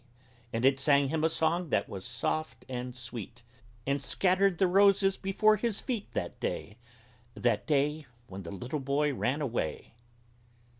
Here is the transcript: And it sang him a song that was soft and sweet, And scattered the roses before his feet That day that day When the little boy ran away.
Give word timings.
And 0.51 0.65
it 0.65 0.79
sang 0.79 1.09
him 1.09 1.23
a 1.23 1.29
song 1.29 1.69
that 1.69 1.87
was 1.87 2.03
soft 2.03 2.65
and 2.67 2.95
sweet, 2.95 3.43
And 3.85 4.01
scattered 4.01 4.57
the 4.57 4.65
roses 4.65 5.15
before 5.15 5.57
his 5.57 5.79
feet 5.79 6.11
That 6.13 6.39
day 6.39 6.79
that 7.35 7.67
day 7.67 8.07
When 8.25 8.41
the 8.41 8.49
little 8.49 8.79
boy 8.79 9.13
ran 9.13 9.41
away. 9.43 9.93